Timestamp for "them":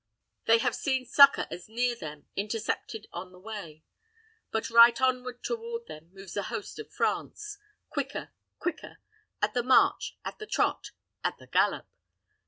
1.95-2.25, 5.85-6.09